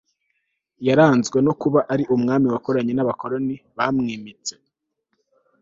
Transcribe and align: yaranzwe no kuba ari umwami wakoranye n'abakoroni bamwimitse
yaranzwe 0.87 1.37
no 1.45 1.53
kuba 1.61 1.79
ari 1.93 2.03
umwami 2.15 2.47
wakoranye 2.53 2.93
n'abakoroni 2.95 3.55
bamwimitse 3.77 4.53